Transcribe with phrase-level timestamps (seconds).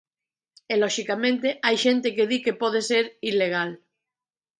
[0.73, 3.69] E loxicamente hai xente que di que pode ser ilegal.